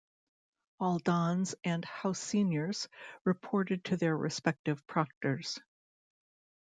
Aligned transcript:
All 0.79 0.97
Dons 0.97 1.53
and 1.63 1.85
House 1.85 2.17
Seniors 2.17 2.89
reported 3.23 3.83
to 3.85 3.97
their 3.97 4.17
respective 4.17 4.87
Proctors. 4.87 5.59